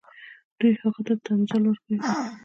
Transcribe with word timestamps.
دوی 0.57 0.73
هغوی 0.81 1.03
ته 1.07 1.13
تنزل 1.25 1.63
ورکوي. 1.67 1.97